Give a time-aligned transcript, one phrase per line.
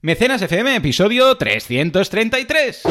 [0.00, 2.82] Mecenas FM, episodio 333.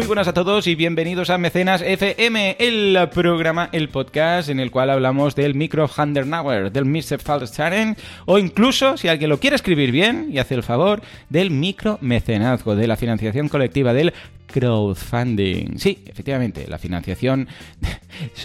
[0.00, 4.70] Muy buenas a todos y bienvenidos a Mecenas FM, el programa, el podcast en el
[4.70, 7.20] cual hablamos del micro Handelnauer, del Mr.
[7.20, 11.98] Falstaren o incluso, si alguien lo quiere escribir bien y hace el favor, del micro
[12.00, 14.14] mecenazgo, de la financiación colectiva, del
[14.50, 15.78] crowdfunding.
[15.78, 17.48] Sí, efectivamente, la financiación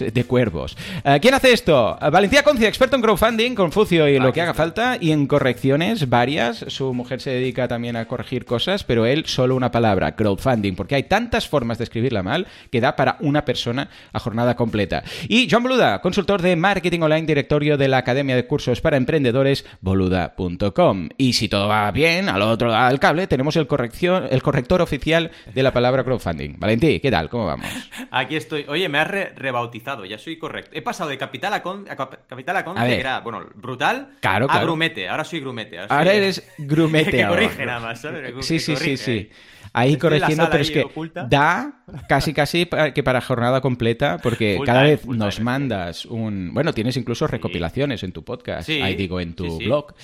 [0.00, 0.76] de cuervos.
[1.04, 1.98] Eh, ¿Quién hace esto?
[2.00, 6.08] Eh, Valencia Concia, experto en crowdfunding, Confucio y lo que haga falta, y en correcciones
[6.08, 6.64] varias.
[6.68, 10.94] Su mujer se dedica también a corregir cosas, pero él solo una palabra, crowdfunding, porque
[10.94, 15.02] hay tantas formas de escribirla mal que da para una persona a jornada completa.
[15.28, 19.64] Y John Boluda, consultor de marketing online, directorio de la Academia de Cursos para Emprendedores,
[19.80, 21.08] boluda.com.
[21.16, 24.82] Y si todo va bien, al otro lado del cable tenemos el, corrección, el corrector
[24.82, 26.58] oficial de la palabra crowdfunding.
[26.58, 27.28] Valentí, ¿qué tal?
[27.28, 27.66] ¿Cómo vamos?
[28.10, 28.64] Aquí estoy.
[28.68, 30.70] Oye, me has re- rebautizado, ya soy correcto.
[30.74, 32.94] He pasado de capital a con, a cap- capital a A ver.
[32.94, 34.66] que era, bueno, brutal, Claro, a claro.
[34.66, 35.08] grumete.
[35.08, 35.78] Ahora soy grumete.
[35.78, 37.42] Ahora, eres grumete que ahora.
[37.42, 38.32] corrige nada más, ¿sabes?
[38.34, 39.30] Que Sí, sí, sí, sí.
[39.72, 41.26] Ahí Estoy corrigiendo, pero es que oculta.
[41.28, 45.44] da casi, casi pa- que para jornada completa, porque Full cada time, vez nos time,
[45.44, 46.50] mandas un...
[46.54, 49.94] Bueno, tienes incluso recopilaciones en tu podcast, Sí, ahí digo, en tu sí, blog.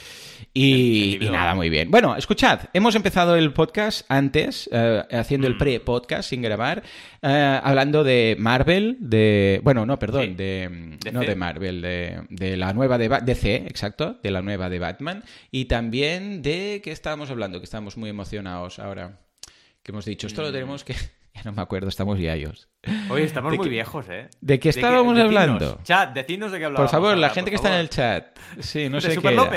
[0.54, 1.90] Y, nada, muy bien.
[1.90, 5.52] Bueno, escuchad, hemos empezado el podcast antes, eh, haciendo Mm.
[5.52, 6.82] el pre-podcast sin grabar,
[7.22, 9.60] eh, hablando de Marvel, de...
[9.64, 10.98] Bueno, no, perdón, de...
[11.12, 15.24] No de Marvel, de, de la nueva de DC, exacto, de la nueva de Batman,
[15.50, 16.80] y también de...
[16.84, 17.58] ¿Qué estábamos hablando?
[17.58, 19.18] Que estamos muy emocionados ahora.
[19.82, 20.52] Que hemos dicho, esto lo Mm.
[20.52, 20.94] tenemos que...
[21.34, 22.68] Ya no me acuerdo, estamos viayos.
[23.08, 24.28] Oye, estamos ¿De muy viejos, ¿eh?
[24.42, 25.80] ¿De qué estábamos hablando?
[25.82, 26.90] Chat, decidnos de qué Por hablábamos.
[26.90, 28.38] favor, la ahora, gente por que está en el chat.
[28.60, 29.50] Sí, no De sé Super qué era.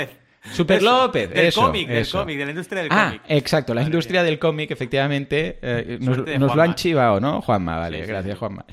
[0.52, 2.18] Super Eso, López, del eso, cómic, del eso.
[2.20, 3.22] cómic, de la industria del Ah, cómic.
[3.28, 7.42] exacto, la industria del cómic, efectivamente, eh, nos, lo han chivado, ¿no?
[7.42, 8.38] Juanma, vale, Sí, gracias sí.
[8.38, 8.64] Juanma.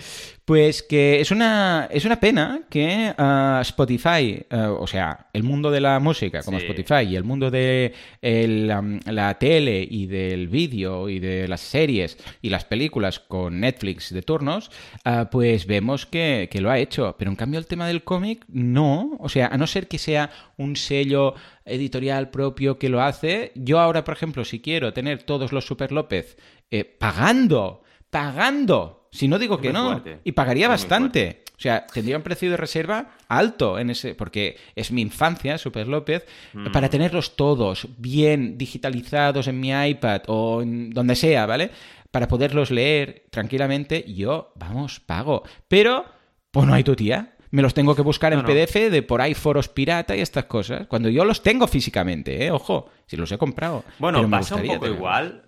[0.45, 5.71] Pues que es una, es una pena que ah, Spotify, eh, o sea, el mundo
[5.71, 6.65] de la música como Sí.
[6.65, 8.67] Spotify y el mundo de el,
[9.05, 14.21] la tele y del vídeo y de las series y las películas con Netflix de
[14.21, 14.69] turnos,
[15.05, 17.15] ah, pues vemos que, que lo ha hecho.
[17.17, 19.15] Pero en cambio el tema del cómic, no.
[19.19, 21.35] O sea, a no ser que sea un sello
[21.65, 25.91] editorial propio que lo hace, yo ahora, por ejemplo, si quiero tener todos los Super
[25.91, 26.37] López
[26.71, 30.19] eh, pagando, pagando, si no digo Es que no, fuerte.
[30.23, 31.43] y pagaría Es bastante.
[31.55, 35.87] O sea, tendría un precio de reserva alto en ese, porque es mi infancia, Super
[35.87, 36.71] López, Mm.
[36.71, 41.69] para tenerlos todos bien digitalizados en mi iPad o en donde sea, ¿vale?
[42.11, 45.43] Para poderlos leer tranquilamente, yo, vamos, pago.
[45.67, 46.05] Pero,
[46.51, 47.32] pues no hay tu tía.
[47.53, 48.45] Me los tengo que buscar en No.
[48.45, 50.87] PDF de por ahí foros pirata y estas cosas.
[50.87, 52.49] Cuando yo los tengo físicamente, ¿eh?
[52.49, 53.83] Ojo, si los he comprado.
[53.99, 55.43] Bueno, pasa un poco igual.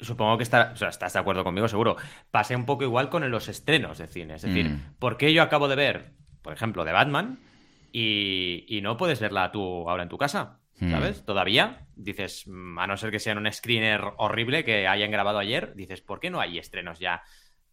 [0.00, 1.96] Supongo que está, o sea, estás de acuerdo conmigo, seguro.
[2.30, 4.36] Pasa un poco igual con los estrenos de cine.
[4.36, 4.94] Es decir, Mm.
[4.98, 7.38] ¿por qué yo acabo de ver, por ejemplo, de Batman
[7.92, 10.58] y, y no puedes verla tú ahora en tu casa?
[10.80, 10.90] Mm.
[10.90, 11.22] ¿Sabes?
[11.26, 15.38] Todavía dices, mm, a no ser que sea en un screener horrible que hayan grabado
[15.38, 17.22] ayer, dices, ¿por qué no hay estrenos ya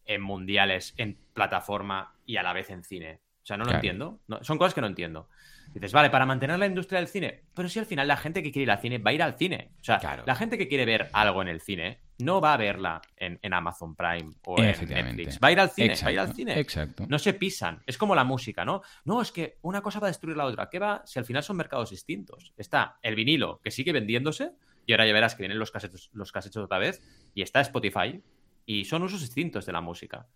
[0.06, 3.22] en mundiales, en plataforma y a la vez en cine?
[3.50, 3.78] O sea, no lo Claro.
[3.80, 4.20] entiendo.
[4.28, 5.28] No- son cosas que no entiendo.
[5.74, 8.52] Dices, vale, para mantener la industria del cine, pero si al final la gente que
[8.52, 9.72] quiere ir al cine va a ir al cine.
[9.82, 10.24] O sea, Claro.
[10.28, 13.54] la gente que quiere ver algo en el cine no va a verla en, en
[13.56, 14.66] Amazon Prime o en.
[14.88, 15.40] Netflix.
[15.44, 16.60] Va a ir al cine, Exacto, va a ir al cine.
[16.60, 17.06] Exacto.
[17.10, 17.82] No se pisan.
[17.88, 18.84] Es como la música, ¿no?
[19.06, 20.70] No, es que una cosa va a destruir la otra.
[20.70, 22.54] ¿Qué va si al final son mercados distintos?
[22.56, 24.52] Está el vinilo que sigue vendiéndose
[24.86, 27.02] y ahora ya verás que vienen los casetos, los casetos otra vez
[27.34, 28.22] y está Spotify
[28.66, 30.28] y son usos distintos de la música.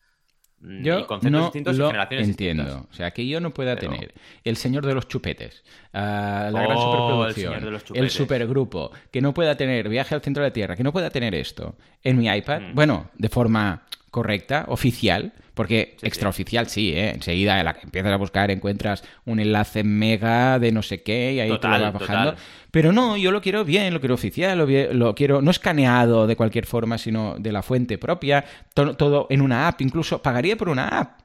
[0.62, 2.64] Y Yo conceptos no distintos y lo generaciones entiendo.
[2.64, 2.90] distintas.
[2.92, 6.62] O sea, que yo no pueda Pero- tener el señor de los chupetes, ah, la
[6.64, 10.50] gran Oh, superproducción, el de el supergrupo, que no pueda tener viaje al centro de
[10.50, 12.76] la Tierra, que no pueda tener esto en mi iPad, Mm.
[12.76, 17.10] bueno, de forma correcta, oficial, porque Sí, extraoficial sí, ¿eh?
[17.16, 21.34] enseguida en la que empiezas a buscar encuentras un enlace mega de no sé qué
[21.34, 22.32] y ahí te lo vas bajando.
[22.32, 22.46] total.
[22.70, 24.58] Pero no, yo lo quiero bien, lo quiero oficial,
[24.94, 28.46] lo, quiero no escaneado de cualquier forma, sino de la fuente propia,
[28.76, 31.20] to- todo en una app, incluso pagaría por una app.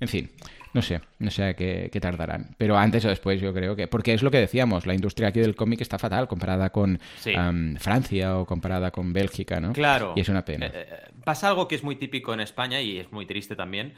[0.00, 0.30] En fin,
[0.72, 2.54] no sé, no sé qué, qué tardarán.
[2.58, 3.88] Pero antes o después yo creo que...
[3.88, 7.32] Porque es lo que decíamos, la industria aquí del cómic está fatal comparada con Sí.
[7.78, 9.72] Francia o comparada con Bélgica, ¿no?
[9.72, 10.14] Claro.
[10.16, 10.66] Y es una pena.
[10.66, 10.86] Eh, eh,
[11.24, 13.94] pasa algo que es muy típico en España y es muy triste también,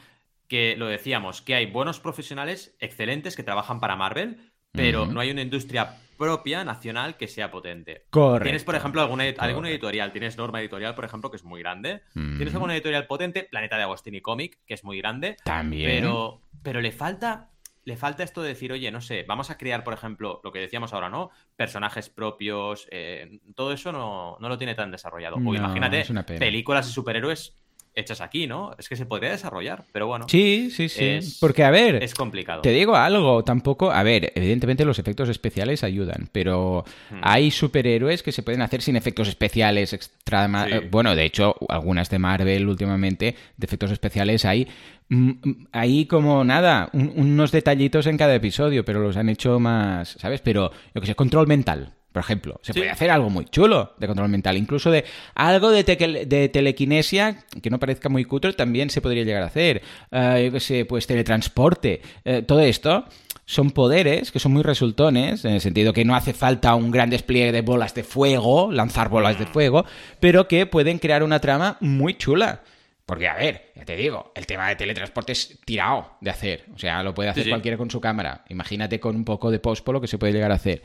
[0.49, 5.31] que lo decíamos, que hay buenos profesionales excelentes que trabajan para Marvel, pero no hay
[5.31, 8.05] una industria propia, nacional, que sea potente.
[8.11, 8.45] Correcto.
[8.45, 10.13] Tienes, por ejemplo, alguna, alguna editorial.
[10.13, 12.03] Tienes Norma Editorial, por ejemplo, que es muy grande.
[12.13, 15.37] Tienes alguna editorial potente, Planeta de Agostini Comic, que es muy grande.
[15.45, 15.91] También.
[15.91, 17.51] Pero, pero le falta.
[17.87, 20.59] Le falta esto de decir, oye, no sé, vamos a crear, por ejemplo, lo que
[20.59, 21.29] decíamos ahora, ¿no?
[21.55, 22.89] Personajes propios.
[22.91, 25.37] eh, todo eso no, no lo tiene tan desarrollado.
[25.37, 26.07] No, o imagínate
[26.39, 27.55] películas de superhéroes
[27.95, 28.75] hechas aquí, ¿no?
[28.79, 30.27] Es que se podría desarrollar, pero bueno.
[30.29, 31.05] Sí, sí, sí.
[31.05, 32.63] Es- Porque, a ver, Es complicado.
[32.63, 37.21] Te digo algo, tampoco, a ver, evidentemente los efectos especiales ayudan, pero Hmm.
[37.23, 40.75] hay superhéroes que se pueden hacer sin efectos especiales extra, Sí.
[40.75, 44.67] eh, bueno, de hecho, algunas de Marvel últimamente de efectos especiales hay
[45.11, 49.61] mm, mm, hay como nada, un- unos detallitos en cada episodio, pero los han hecho
[49.61, 50.41] más, ¿sabes?
[50.41, 51.93] Pero yo que sé, control mental.
[52.15, 52.79] Por ejemplo, se Sí.
[52.79, 57.71] puede hacer algo muy chulo de control mental, incluso de algo de, de telequinesia que
[57.71, 59.83] no parezca muy cutre también se podría llegar a hacer.
[60.13, 62.03] Eh, yo qué sé, pues teletransporte.
[62.25, 63.05] Eh, todo esto
[63.47, 67.11] son poderes que son muy resultones, en el sentido que no hace falta un gran
[67.11, 69.85] despliegue de bolas de fuego, lanzar bolas de fuego,
[70.21, 72.63] pero que pueden crear una trama muy chula.
[73.07, 76.65] Porque, a ver, ya te digo, el tema de teletransporte es tirado de hacer.
[76.75, 77.51] O sea, lo puede hacer Sí, sí.
[77.51, 78.45] cualquiera con su cámara.
[78.49, 80.81] Imagínate con un poco de pospo lo que se puede llegar a hacer.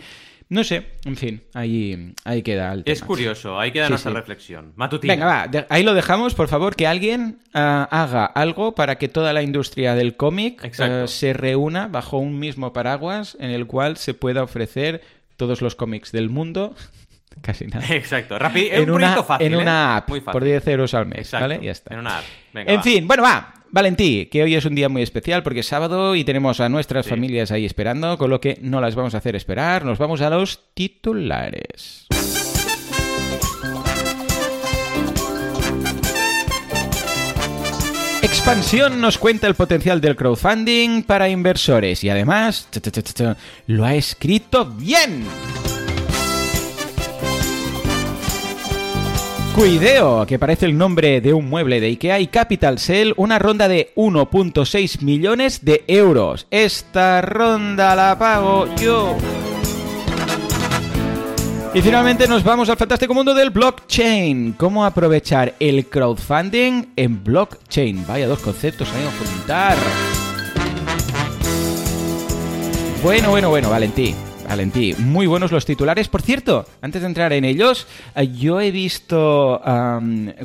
[0.51, 3.07] No sé, en fin, ahí, ahí queda el Es tema.
[3.07, 4.17] curioso, hay que dar Sí, nuestra sí.
[4.17, 4.73] reflexión.
[4.75, 5.13] Matutina.
[5.13, 6.33] Venga, va, de- ahí lo dejamos.
[6.33, 11.05] Por favor, que alguien ah, haga algo para que toda la industria del cómic ah,
[11.07, 15.01] se reúna bajo un mismo paraguas en el cual se pueda ofrecer
[15.37, 16.75] todos los cómics del mundo.
[17.41, 17.85] Casi nada.
[17.93, 18.67] Exacto, rápido.
[18.73, 19.45] Es En un una, fácil.
[19.47, 19.57] en ¿eh?
[19.57, 20.31] una app Muy fácil.
[20.33, 21.59] por 10 euros al mes, Exacto, ¿vale?
[21.63, 21.93] Ya está.
[21.93, 22.25] En una app.
[22.53, 22.83] Venga, En va.
[22.83, 23.53] fin, bueno, va.
[23.71, 27.05] Valentí, que hoy es un día muy especial porque es sábado y tenemos a nuestras
[27.05, 27.11] Sí.
[27.11, 29.85] familias ahí esperando, con lo que no las vamos a hacer esperar.
[29.85, 32.07] Nos vamos a los titulares.
[38.21, 42.67] Expansión nos cuenta el potencial del crowdfunding para inversores y además
[43.67, 45.25] lo ha escrito bien.
[49.59, 53.67] Cuideo, que parece el nombre de un mueble de IKEA, y Capital Cell, una ronda
[53.67, 56.47] de 1.6 millones de euros.
[56.49, 59.17] Esta ronda la pago yo.
[61.73, 64.53] Y finalmente nos vamos al fantástico mundo del blockchain.
[64.53, 68.07] ¿Cómo aprovechar el crowdfunding en blockchain?
[68.07, 69.77] Vaya dos conceptos ahí a juntar.
[73.03, 74.15] Bueno, bueno, bueno, Valentí.
[74.49, 76.07] Valentí, muy buenos los titulares.
[76.07, 77.85] Por cierto, antes de entrar en ellos,
[78.15, 79.61] eh, yo he visto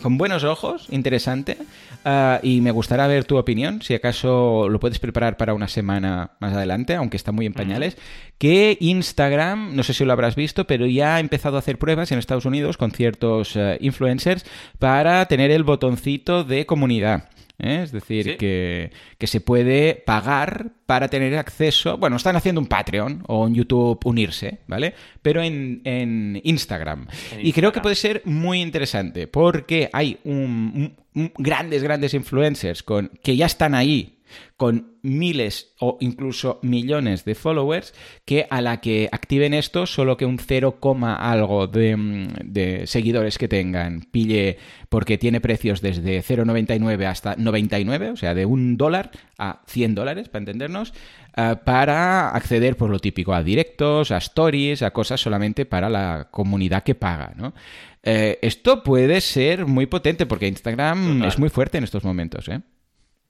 [0.02, 1.56] con buenos ojos, interesante,
[2.04, 6.32] ah, y me gustaría ver tu opinión, si acaso lo puedes preparar para una semana
[6.38, 7.96] más adelante, aunque está muy en pañales,
[8.36, 12.12] que Instagram, no sé si lo habrás visto, pero ya ha empezado a hacer pruebas
[12.12, 14.44] en Estados Unidos con ciertos eh, influencers
[14.78, 17.30] para tener el botoncito de comunidad.
[17.58, 17.80] ¿Eh?
[17.82, 18.36] Es decir, ¿Sí?
[18.36, 21.96] que, que se puede pagar para tener acceso.
[21.98, 24.94] Bueno, están haciendo un Patreon o un YouTube unirse, ¿vale?
[25.22, 27.06] Pero en, en Instagram.
[27.32, 32.12] En Y creo que puede ser muy interesante porque hay un, un- un- grandes, grandes
[32.14, 34.18] influencers con, que ya están ahí
[34.56, 37.92] con miles o incluso millones de followers
[38.25, 43.36] que a la que activen esto solo que un 0, algo de, mm, de seguidores
[43.38, 44.58] que tengan pille
[44.88, 50.28] porque tiene precios desde 0,99 hasta 99, o sea, de un dólar a 100 dólares,
[50.28, 50.94] para entendernos,
[51.37, 56.28] ah, para acceder por lo típico a directos, a stories, a cosas solamente para la
[56.30, 57.54] comunidad que paga, ¿no?
[58.02, 61.28] Eh, esto puede ser muy potente porque Instagram Total.
[61.28, 62.60] es muy fuerte en estos momentos, ¿eh?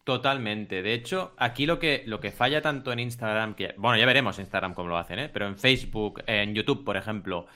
[0.05, 0.83] Totalmente.
[0.83, 4.39] De hecho, aquí lo que, lo que falla tanto en Instagram, que, bueno, ya veremos
[4.39, 5.31] Instagram cómo lo hacen, ¿eh?
[5.33, 7.47] Pero en Facebook, en YouTube, por ejemplo,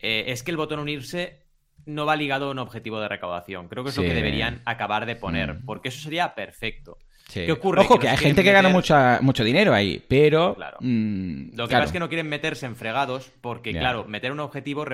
[0.00, 1.44] eh, es que el botón unirse
[1.86, 3.68] no va ligado a un objetivo de recaudación.
[3.68, 5.64] Creo que es lo que deberían acabar de poner, Mm.
[5.66, 6.98] porque eso sería perfecto.
[7.28, 7.46] Sí.
[7.46, 7.82] ¿Qué ocurre?
[7.82, 10.54] Ojo, Que hay gente que gana mucha, mucho dinero ahí, pero...
[10.56, 10.78] Claro.
[10.80, 11.68] mm, Lo que claro.
[11.68, 14.84] pasa es que no quieren meterse en fregados, porque, claro, meter un objetivo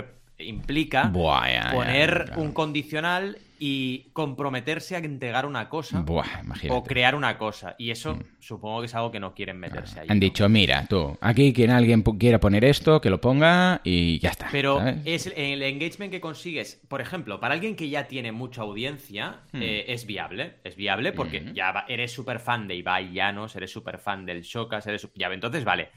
[0.45, 2.43] implica Buah, ya, ya, poner claro.
[2.43, 6.25] un condicional y comprometerse a entregar una cosa Buah.
[6.45, 6.71] Mm.
[6.71, 7.75] o crear una cosa.
[7.77, 10.07] Y eso supongo que es algo que no quieren meterse ahí.
[10.09, 10.21] Han ¿no?
[10.23, 14.49] dicho, mira, tú, aquí quien alguien quiera poner esto, que lo ponga y ya está.
[14.51, 14.97] Pero ¿sabes?
[15.05, 19.61] es el engagement que consigues, por ejemplo, para alguien que ya tiene mucha audiencia, Hmm.
[19.63, 20.55] eh, es viable.
[20.65, 21.53] Es viable porque Mm.
[21.53, 25.07] ya eres súper fan de Ibai Llanos, eres súper fan del Shocas, eres...
[25.15, 25.91] Ya, entonces vale.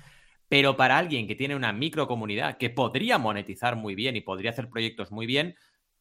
[0.49, 4.51] Pero para alguien que tiene una micro comunidad que podría monetizar muy bien y podría
[4.51, 5.55] hacer proyectos muy bien,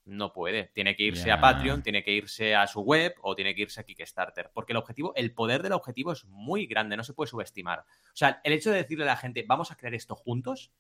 [0.04, 0.64] no puede.
[0.74, 3.80] Tiene que irse a Patreon, tiene que irse a su web o tiene que irse
[3.80, 4.50] a Kickstarter.
[4.52, 7.80] Porque el objetivo, el poder del objetivo es muy grande, no se puede subestimar.
[7.80, 10.72] O sea, el hecho de decirle a la gente, vamos a crear esto juntos,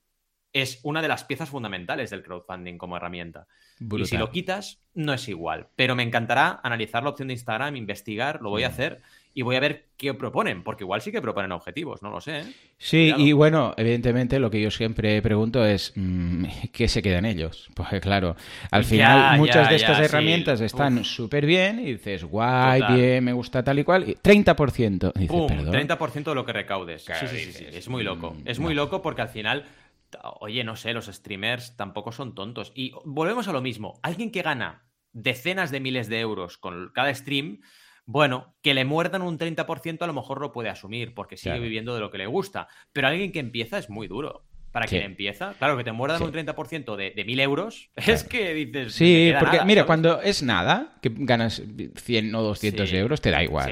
[0.52, 3.46] es una de las piezas fundamentales del crowdfunding como herramienta.
[3.80, 5.68] Y si lo quitas, no es igual.
[5.76, 8.72] Pero me encantará analizar la opción de Instagram, investigar, lo voy a Mm.
[8.72, 9.02] hacer
[9.34, 12.40] y voy a ver qué proponen, porque igual sí que proponen objetivos, no lo sé.
[12.40, 12.44] ¿eh?
[12.78, 17.68] Sí, y bueno, evidentemente lo que yo siempre pregunto es mm, ¿qué se quedan ellos?
[17.74, 18.36] Pues claro,
[18.70, 23.62] al final muchas de estas herramientas están súper bien y dices, guay, bien, me gusta
[23.62, 25.12] tal y cual, y 30%.
[25.14, 27.04] Dices, Pum, 30% de lo que recaudes.
[27.04, 28.32] sí, sí, sí, es muy loco.
[28.32, 29.64] Mm, es muy loco porque al final
[30.40, 32.72] oye, no sé, los streamers tampoco son tontos.
[32.74, 33.98] Y volvemos a lo mismo.
[34.02, 37.60] Alguien que gana decenas de miles de euros con cada stream,
[38.04, 41.94] bueno, que le muerdan un 30% a lo mejor lo puede asumir porque sigue viviendo
[41.94, 42.68] de lo que le gusta.
[42.92, 44.44] Pero alguien que empieza es muy duro.
[44.72, 48.54] Para quien empieza, claro, que te muerdan un 30% de, de 1000 euros, es que
[48.54, 48.94] dices.
[48.94, 51.62] Sí, porque mira, cuando es nada, que ganas
[51.94, 53.70] 100 o 200 euros, te da igual.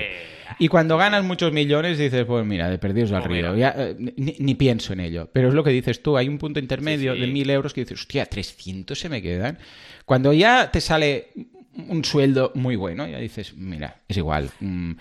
[0.58, 3.54] Y cuando ganas muchos millones, dices, pues mira, de perdidos al río.
[3.56, 5.30] Eh, ni, pienso en ello.
[5.32, 8.00] Pero es lo que dices tú, hay un punto intermedio de 1000 euros que dices,
[8.00, 9.58] hostia, 300 se me quedan.
[10.04, 11.30] Cuando ya te sale
[11.76, 14.92] un sueldo muy bueno, ya dices, mira, es igual, mm,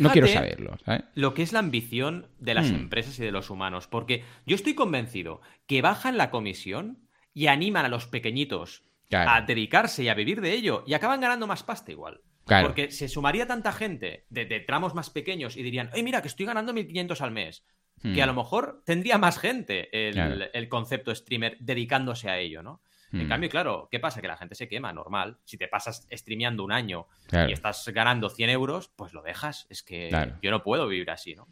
[0.00, 0.76] no quiero saberlo.
[1.14, 2.74] Lo que es la ambición de las mm.
[2.74, 7.84] empresas y de los humanos, porque yo estoy convencido que bajan la comisión y animan
[7.84, 11.92] a los pequeñitos a dedicarse y a vivir de ello y acaban ganando más pasta
[11.92, 12.20] igual.
[12.44, 16.46] Porque se sumaría tanta gente de, tramos más pequeños y dirían, ¡ay, mira, que estoy
[16.46, 17.64] ganando 1.500 al mes!
[18.02, 18.28] Que a mm.
[18.28, 22.82] lo mejor tendría más gente el, el concepto streamer dedicándose a ello, ¿no?
[23.20, 23.28] En mm.
[23.28, 24.20] cambio, claro, ¿qué pasa?
[24.20, 25.38] Que la gente se quema, normal.
[25.44, 27.06] Si te pasas streameando un año
[27.48, 29.66] y estás ganando 100 euros, pues lo dejas.
[29.70, 30.10] Es que
[30.42, 31.48] yo no puedo vivir así, ¿no?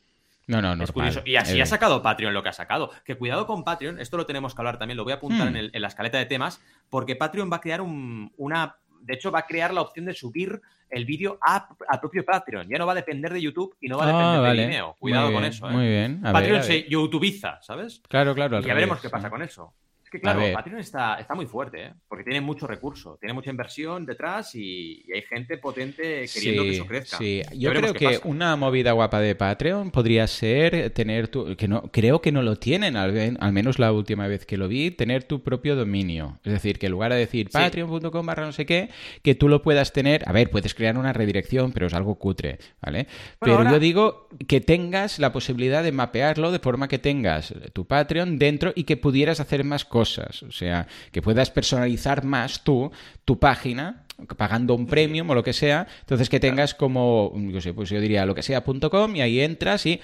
[0.46, 0.84] No, no, no.
[0.84, 1.22] Es curioso.
[1.24, 2.90] Y así ha sacado Patreon lo que ha sacado.
[3.04, 5.70] Que cuidado con Patreon, esto lo tenemos que hablar también, lo voy a apuntar hmm.
[5.72, 8.76] en, la escaleta de temas, porque Patreon va a crear una.
[9.00, 11.68] De hecho, va a crear la opción de subir el vídeo a,
[12.00, 12.68] propio Patreon.
[12.68, 14.96] Ya no va a depender de YouTube y no va a depender ah, de Vimeo.
[14.98, 15.68] Cuidado con eso.
[15.68, 15.72] ¿eh?
[15.72, 16.22] Muy bien.
[16.22, 18.00] Patreon se YouTubeiza, ¿sabes?
[18.08, 18.60] Claro, claro.
[18.60, 19.74] Y ya veremos qué pasa con eso
[20.14, 21.92] que claro, Patreon está, está, muy fuerte, ¿eh?
[22.06, 26.86] porque tiene mucho recurso, tiene mucha inversión detrás y, hay gente potente queriendo que eso
[26.86, 27.18] crezca.
[27.18, 31.82] Sí, yo creo que una movida guapa de Patreon podría ser tener tu, que no,
[31.90, 35.24] creo que no lo tienen, al, al, menos la última vez que lo vi, tener
[35.24, 36.38] tu propio dominio.
[36.44, 38.90] Es decir, que en lugar de decir patreon.com barra no sé qué,
[39.22, 42.58] que tú lo puedas tener, a ver, puedes crear una redirección, pero es algo cutre,
[42.80, 43.08] ¿vale?
[43.40, 48.38] pero yo digo que tengas la posibilidad de mapearlo de forma que tengas tu Patreon
[48.38, 50.03] dentro y que pudieras hacer más cosas
[50.42, 52.90] o sea, que puedas personalizar más tú
[53.24, 54.04] tu página
[54.36, 58.00] pagando un premium o lo que sea, entonces que tengas como, yo sé, pues yo
[58.00, 60.00] diría lo que sea.com y ahí entras y,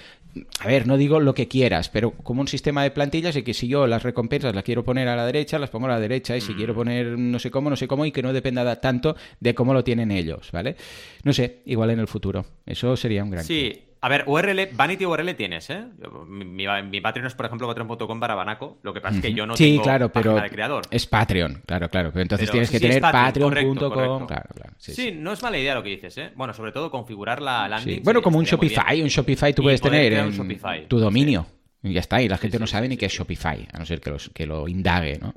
[0.61, 3.55] a ver, no digo lo que quieras, pero como un sistema de plantillas y que
[3.55, 6.37] si yo las recompensas las quiero poner a la derecha, las pongo a la derecha
[6.37, 6.77] y si quiero mm.
[6.77, 9.85] poner no sé cómo, no sé cómo y que no dependa tanto de cómo lo
[9.85, 10.77] tienen ellos, ¿vale?
[11.23, 12.45] No sé, igual en el futuro.
[12.67, 13.45] Eso sería un gran...
[13.45, 13.90] Sí.
[14.03, 15.85] A ver, URL, Vanity URL tienes, ¿eh?
[16.27, 18.79] Mi, mi, Patreon es, por ejemplo, patreon.com para Banaco.
[18.83, 20.85] Lo que pasa es que yo no sí, tengo claro, pero de creador.
[20.91, 22.11] Es Patreon, claro, claro.
[22.11, 24.27] Pero entonces tienes que tener patreon.com.
[24.27, 24.75] Claro, claro.
[24.79, 26.33] Sí, no es mala idea lo que dices, ¿eh?
[26.35, 28.03] Bueno, sobre todo configurar la landing.
[28.03, 29.03] Bueno, como un Shopify.
[29.03, 31.47] Un Shopify tú puedes tener en tu dominio.
[31.83, 34.01] Y ya está, y la gente no sabe ni qué es Shopify, a no ser
[34.01, 35.35] que, los, que lo indague, ¿no?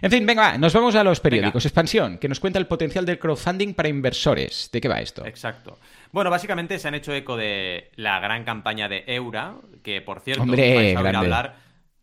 [0.00, 1.66] En fin, venga, nos vamos a los periódicos.
[1.66, 4.70] Expansión, que nos cuenta el potencial del crowdfunding para inversores.
[4.72, 5.26] ¿De qué va esto?
[5.26, 5.78] Exacto.
[6.12, 10.42] Bueno, básicamente se han hecho eco de la gran campaña de Eura, que por cierto,
[10.42, 11.56] Hombre, vais a hablar.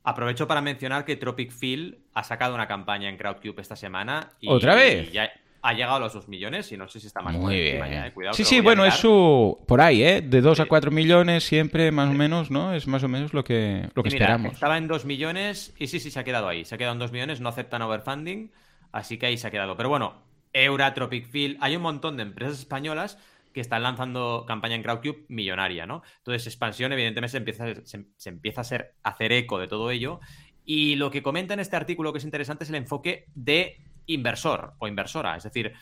[0.03, 4.29] Aprovecho para mencionar que Tropic Phil ha sacado una campaña en Crowdcube esta semana.
[4.39, 5.11] Y, ¿Otra vez?
[5.11, 5.29] ya
[5.61, 7.83] ha llegado a los 2 millones y no sé si está más Muy bien.
[7.83, 9.57] Eh, sí, sí, bueno, es su.
[9.67, 10.21] Por ahí, ¿eh?
[10.21, 12.73] De 2 a 4 millones siempre, más o menos, ¿no?
[12.73, 14.53] Es más o menos lo que, lo que esperamos.
[14.53, 16.65] Estaba en 2 millones y sí, sí, se ha quedado ahí.
[16.65, 18.51] Se ha quedado en 2 millones, no aceptan overfunding,
[18.91, 19.75] así que ahí se ha quedado.
[19.75, 20.21] Pero bueno,
[20.53, 23.17] Eura, Tropic Phil, hay un montón de empresas españolas
[23.53, 26.03] que están lanzando campaña en Crowdcube millonaria, ¿no?
[26.19, 30.19] Entonces, expansión, evidentemente, se empieza, se, empieza a, ser, hacer eco de todo ello.
[30.63, 34.73] Y lo que comenta en este artículo que es interesante es el enfoque de inversor
[34.79, 35.35] o inversora.
[35.35, 35.73] Es decir,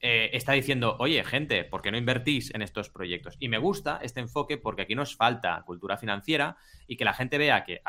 [0.00, 3.36] eh, está diciendo, oye, gente, ¿por qué no invertís en estos proyectos?
[3.40, 6.56] Y me gusta este enfoque porque aquí nos falta cultura financiera
[6.86, 7.80] y que la gente vea que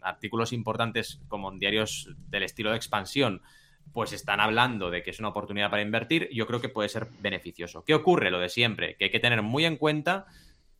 [0.00, 3.42] artículos importantes como en diarios del estilo de expansión
[3.92, 7.06] pues están hablando de que es una oportunidad para invertir, yo creo que puede ser
[7.20, 7.84] beneficioso.
[7.84, 8.30] ¿Qué ocurre?
[8.30, 10.26] Lo de siempre, que hay que tener muy en cuenta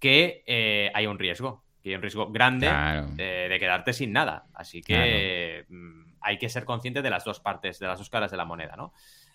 [0.01, 2.67] que eh, hay un riesgo, que hay un riesgo grande
[3.15, 4.47] de, quedarte sin nada.
[4.55, 8.31] Así que mm, hay que ser consciente de las dos partes, de las dos caras
[8.31, 8.93] de la moneda, ¿no?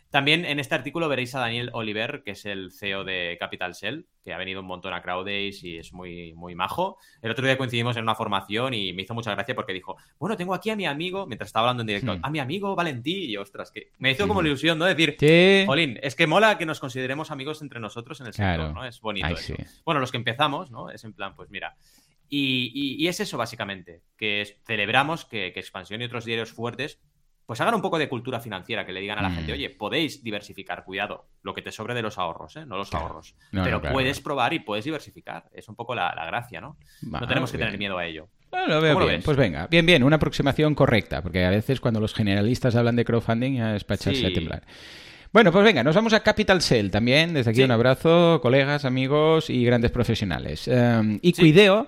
[0.10, 4.08] También en este artículo veréis a Daniel Oliver, que es el CEO de Capital Shell,
[4.24, 6.98] que ha venido un montón a Crowdays y es muy, muy majo.
[7.22, 10.36] El otro día coincidimos en una formación y me hizo mucha gracia porque dijo, bueno,
[10.36, 12.22] tengo aquí a mi amigo, mientras estaba hablando en directo, hmm.
[12.24, 14.86] a mi amigo Valentí, y ostras, que me hizo como ilusión, ¿no?
[14.86, 15.16] Decir,
[15.68, 18.86] Jolín, es que mola que nos consideremos amigos entre nosotros en el sector, ¿no?
[18.86, 19.54] Es bonito eso.
[19.86, 20.90] Bueno, los que empezamos, ¿no?
[20.90, 21.76] Es en plan, pues mira.
[22.30, 27.00] Y, es eso básicamente, que celebramos que, que Expansión y otros diarios fuertes
[27.46, 29.36] pues hagan un poco de cultura financiera, que le digan a la Mm.
[29.38, 32.64] gente, oye, podéis diversificar, cuidado, lo que te sobre de los ahorros, ¿eh?
[32.68, 33.08] no los Claro.
[33.08, 33.34] ahorros.
[33.52, 34.24] No, no, Pero claro, puedes claro.
[34.26, 35.46] probar y puedes diversificar.
[35.52, 36.78] Es un poco la, la gracia, ¿no?
[37.02, 37.70] No tenemos que bien.
[37.70, 38.28] tener miedo a ello.
[38.52, 39.24] Ah, lo veo ¿Cómo lo bien.
[39.24, 43.04] Pues venga, bien, bien, una aproximación correcta, porque a veces cuando los generalistas hablan de
[43.06, 44.26] crowdfunding ya es para echarse Sí.
[44.28, 44.62] a temblar.
[45.34, 47.34] Bueno, pues venga, nos vamos a Capital Cell también.
[47.34, 47.64] Desde aquí Sí.
[47.64, 50.68] un abrazo, colegas, amigos y grandes profesionales.
[50.68, 51.42] Eh, y Sí.
[51.42, 51.88] Cuideo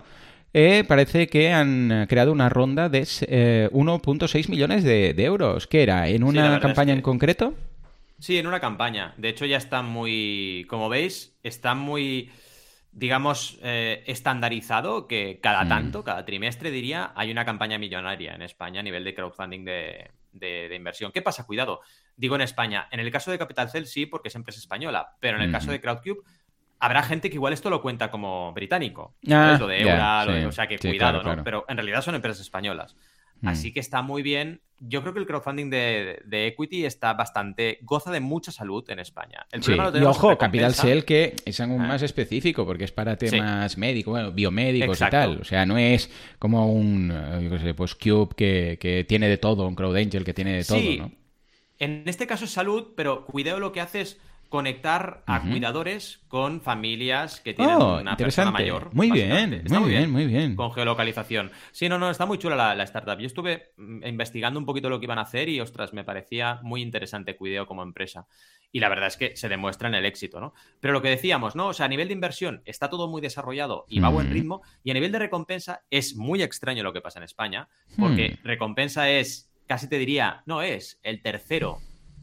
[0.53, 5.67] eh, parece que han creado una ronda de eh, 1.6 millones de, de euros.
[5.67, 6.07] ¿Qué era?
[6.07, 7.53] ¿En una es campaña que- en concreto?
[8.19, 9.13] Sí, en una campaña.
[9.17, 12.29] De hecho, ya están muy, como veis, están muy,
[12.91, 15.69] digamos, eh, estandarizado que cada Mm.
[15.69, 20.11] tanto, cada trimestre, diría, hay una campaña millonaria en España a nivel de crowdfunding de,
[20.33, 21.11] de- de inversión.
[21.11, 21.45] ¿Qué pasa?
[21.45, 21.81] Cuidado.
[22.15, 22.87] Digo en España.
[22.91, 25.65] En el caso de Capital Cell sí, porque es empresa española, pero en el caso
[25.67, 25.71] Ujú.
[25.73, 26.19] de Crowdcube
[26.81, 29.15] habrá gente que igual esto lo cuenta como británico.
[29.29, 29.55] Ah.
[29.59, 30.45] Lo de ya, Eura, lo de- sí.
[30.47, 31.37] o sea que Sí, cuidado, claro, claro.
[31.37, 31.43] ¿no?
[31.43, 32.95] Pero en realidad son empresas españolas.
[33.41, 33.47] Mm.
[33.47, 34.61] Así que está muy bien.
[34.79, 37.79] Yo creo que el crowdfunding de, de Equity está bastante.
[37.83, 39.45] goza de mucha salud en España.
[39.51, 40.73] El Sí, problema lo y ojo, Capital.
[40.73, 41.87] Cell que es algo Ah.
[41.87, 45.15] más específico porque es para temas médicos, bueno, biomédicos Exacto.
[45.17, 45.41] y tal.
[45.41, 46.09] O sea, no es
[46.39, 49.95] como un, eh, yo qué sé, pues Cube que, que tiene de todo, un Crowd
[49.97, 50.97] Angel que tiene de todo, Sí.
[50.99, 51.11] ¿no?
[51.79, 54.19] En este caso es salud, pero cuidado lo que hace es
[54.51, 58.93] conectar a cuidadores con familias que tienen Oh, una persona mayor.
[58.93, 60.57] Muy bien, Está muy bien, muy bien.
[60.57, 61.51] Con geolocalización.
[61.71, 63.17] Sí, no, no, está muy chula la, la startup.
[63.17, 66.59] Yo estuve mm, investigando un poquito lo que iban a hacer y, ostras, me parecía
[66.63, 68.27] muy interesante Cuideo como empresa.
[68.73, 70.53] Y la verdad es que se demuestra en el éxito, ¿no?
[70.81, 71.67] Pero lo que decíamos, ¿no?
[71.67, 74.61] O sea, a nivel de inversión está todo muy desarrollado y va a buen ritmo.
[74.83, 78.45] Y a nivel de recompensa es muy extraño lo que pasa en España, porque Hmm.
[78.47, 81.79] recompensa es, casi te diría, no es el tercero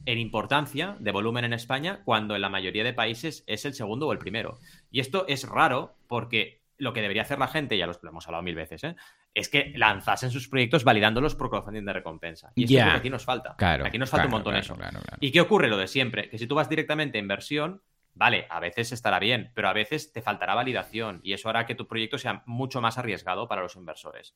[0.07, 4.07] en importancia de volumen en España, cuando en la mayoría de países es el segundo
[4.07, 4.59] o el primero.
[4.90, 8.26] Y esto es raro porque lo que debería hacer la gente, ya los lo hemos
[8.26, 8.97] hablado mil veces, ¿eh?
[9.35, 12.52] es que lanzasen sus proyectos validándolos por crowdfunding de recompensa.
[12.55, 13.57] Y esto es lo que aquí nos falta.
[13.57, 13.87] Claro.
[13.87, 15.17] aquí nos falta claro, un montón claro, eso.
[15.21, 15.69] ¿Y qué ocurre?
[15.69, 17.83] Lo de siempre, que si tú vas directamente a inversión,
[18.14, 21.75] vale, a veces estará bien, pero a veces te faltará validación y eso hará que
[21.75, 24.35] tu proyecto sea mucho más arriesgado para los inversores.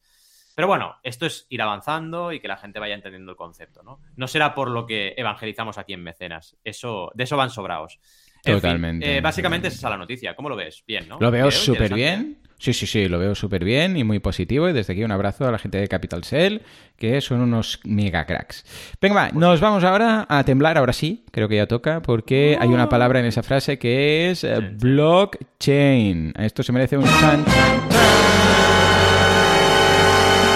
[0.55, 4.01] Pero bueno, esto es ir avanzando y que la gente vaya entendiendo el concepto, ¿no?
[4.17, 6.57] No será por lo que evangelizamos aquí en Mecenas.
[6.65, 7.99] Eso, de eso van sobrados.
[8.45, 9.69] En fin, Totalmente, eh, básicamente totalmente.
[9.69, 10.35] esa es la noticia.
[10.35, 10.83] ¿Cómo lo ves?
[10.87, 11.19] Bien, ¿no?
[11.21, 12.39] Lo veo súper bien.
[12.59, 14.69] Sí, sí, sí, lo veo súper bien y muy positivo.
[14.69, 16.59] Y desde aquí un abrazo a la gente de Capital Cell,
[16.97, 18.65] que son unos mega cracks.
[19.01, 22.69] Venga, va, nos vamos ahora a temblar, ahora sí, creo que ya toca, porque hay
[22.69, 24.79] una palabra en esa frase que es eh, Chan, chan.
[24.79, 26.35] blockchain.
[26.39, 27.45] Esto se merece un chan.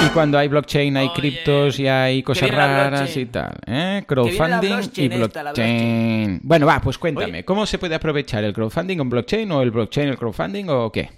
[0.07, 3.55] Y cuando hay blockchain hay Oye, criptos y hay cosas raras y tal.
[3.67, 4.05] ¿eh?
[4.07, 6.41] Crowdfunding y blockchain esta.
[6.43, 7.45] Bueno, va, pues cuéntame, Oye.
[7.45, 11.11] ¿cómo se puede aprovechar el crowdfunding con blockchain o el blockchain el crowdfunding o qué?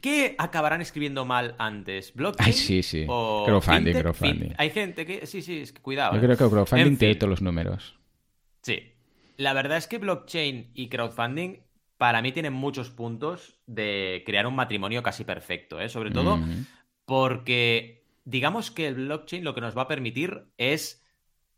[0.00, 2.14] ¿Qué acabarán escribiendo mal antes?
[2.14, 2.46] ¿Blockchain?
[2.46, 3.04] Ay, sí, sí.
[3.06, 4.02] O Crowdfunding, fintech?
[4.02, 4.48] crowdfunding.
[4.48, 5.26] Fin- Hay gente que.
[5.26, 6.12] Sí, sí, es que cuidado.
[6.14, 6.22] Yo ¿eh?
[6.24, 7.18] creo que el crowdfunding En tiene fin.
[7.18, 7.96] todos los números.
[8.62, 8.92] Sí.
[9.36, 11.58] La verdad es que blockchain y crowdfunding
[11.98, 15.90] para mí tienen muchos puntos de crear un matrimonio casi perfecto, ¿eh?
[15.90, 16.38] Sobre todo
[17.04, 21.04] porque digamos que el blockchain lo que nos va a permitir es,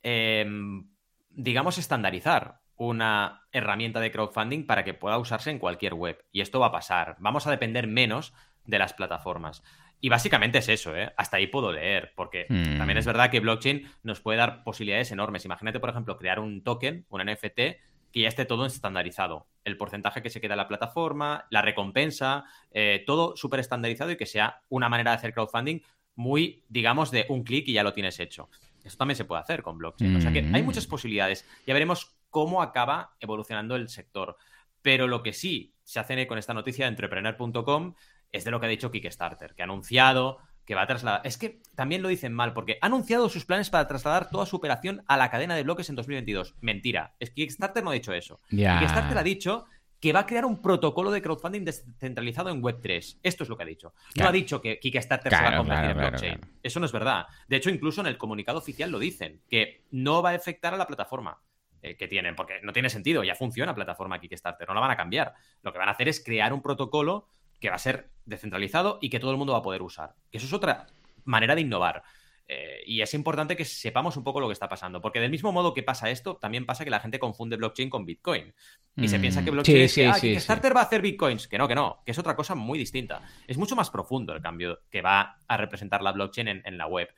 [0.02, 0.88] em,
[1.30, 6.24] digamos, estandarizar una herramienta de crowdfunding para que pueda usarse en cualquier web.
[6.32, 7.16] Y esto va a pasar.
[7.20, 8.32] Vamos a depender menos
[8.64, 9.62] de las plataformas.
[10.00, 11.12] Y básicamente es eso, ¿eh?
[11.16, 12.78] Hasta ahí puedo leer, porque Mm.
[12.78, 15.44] también es verdad que blockchain nos puede dar posibilidades enormes.
[15.44, 17.80] Imagínate, por ejemplo, crear un token, un NFT,
[18.12, 19.46] que ya esté todo estandarizado.
[19.64, 24.16] El porcentaje que se queda en la plataforma, la recompensa, eh, todo súper estandarizado y
[24.16, 25.80] que sea una manera de hacer crowdfunding
[26.14, 28.48] muy, digamos, de un clic y ya lo tienes hecho.
[28.84, 30.16] Eso también se puede hacer con blockchain.
[30.16, 30.64] O sea que hay Mm.
[30.64, 31.46] muchas posibilidades.
[31.66, 34.36] Ya veremos cómo acaba evolucionando el sector.
[34.82, 37.94] Pero lo que sí se hace con esta noticia de entrepreneur.com
[38.32, 41.20] es de lo que ha dicho Kickstarter, que ha anunciado que va a trasladar.
[41.24, 44.56] Es que también lo dicen mal, porque ha anunciado sus planes para trasladar toda su
[44.56, 46.54] operación a la cadena de bloques en 2022.
[46.60, 47.14] Mentira.
[47.20, 48.40] Es que Kickstarter no ha dicho eso.
[48.48, 49.64] Kickstarter ha dicho
[50.02, 53.20] que va a crear un protocolo de crowdfunding descentralizado en Web3.
[53.22, 53.94] Esto es lo que ha dicho.
[53.94, 54.28] No Claro.
[54.30, 56.38] ha dicho que Kickstarter se va Claro, a convertir claro, en claro, blockchain.
[56.40, 56.52] claro.
[56.60, 57.26] Eso no es verdad.
[57.46, 60.76] De hecho, incluso en el comunicado oficial lo dicen, que no va a afectar a
[60.76, 61.40] la plataforma
[61.82, 64.96] eh, que tienen, porque no tiene sentido, ya funciona plataforma Kickstarter, no la van a
[64.96, 65.34] cambiar.
[65.62, 67.28] Lo que van a hacer es crear un protocolo
[67.60, 70.14] que va a ser descentralizado y que todo el mundo va a poder usar.
[70.32, 70.88] Que eso es otra
[71.24, 72.02] manera de innovar.
[72.48, 75.52] Eh, y es importante que sepamos un poco lo que está pasando, porque del mismo
[75.52, 78.54] modo que pasa esto, también pasa que la gente confunde blockchain con Bitcoin.
[78.96, 80.84] Y se Mm, piensa que blockchain sí, es que, sí, ah, sí, Kickstarter va a
[80.84, 81.48] hacer bitcoins.
[81.48, 83.22] Que no, que no, que es otra cosa muy distinta.
[83.46, 86.86] Es mucho más profundo el cambio que va a representar la blockchain en, en la
[86.86, 87.08] web.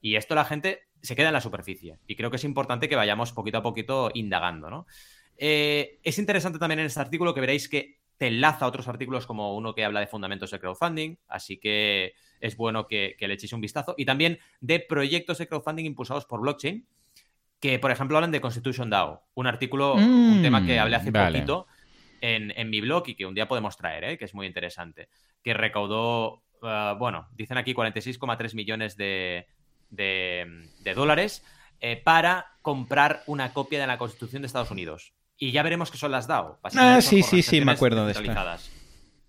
[0.00, 1.98] Y esto la gente se queda en la superficie.
[2.06, 4.86] Y creo que es importante que vayamos poquito a poquito indagando, ¿no?
[5.36, 9.26] Eh, es interesante también en este artículo que veréis que te enlaza a otros artículos
[9.26, 13.34] como uno que habla de fundamentos de crowdfunding, así que es bueno que, que le
[13.34, 13.94] echéis un vistazo.
[13.98, 16.86] Y también de proyectos de crowdfunding impulsados por blockchain,
[17.60, 20.02] que, por ejemplo, hablan de Constitution DAO, un artículo, un
[20.38, 21.38] Mm, tema que hablé hace vale.
[21.38, 21.66] poquito
[22.20, 24.18] en, en mi blog y que un día podemos traer, ¿eh?
[24.18, 25.08] que es muy interesante,
[25.42, 29.46] que recaudó, eh, bueno, dicen aquí 46,3 millones de,
[29.90, 31.44] de- de dólares
[31.80, 35.12] eh, para comprar una copia de la Constitución de Estados Unidos.
[35.38, 36.58] Y ya veremos qué son las DAO.
[36.76, 38.32] Ah, sí, sí, sí, me acuerdo de esto.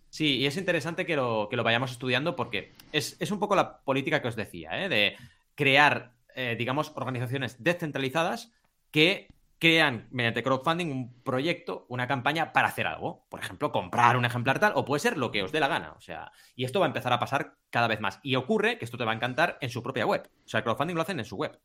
[0.10, 3.56] Sí, y es interesante que lo, que lo vayamos estudiando porque es, es un poco
[3.56, 4.89] la política que os decía, ¿eh?
[4.89, 5.17] de
[5.54, 8.52] crear, eh, digamos, organizaciones descentralizadas
[8.89, 9.28] que
[9.60, 13.26] crean mediante crowdfunding un proyecto, una campaña para hacer algo.
[13.30, 15.93] Por ejemplo, comprar un ejemplar tal, o puede ser lo que os dé la gana.
[15.98, 18.20] O sea, y esto va a empezar a pasar cada vez más.
[18.24, 20.30] Y ocurre, que esto te va a encantar, en su propia web.
[20.46, 21.60] O sea, el crowdfunding lo hacen en su web.